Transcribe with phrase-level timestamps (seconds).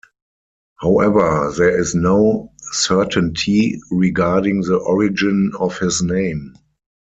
[0.79, 6.55] However, there is no certainty regarding the origin of his name.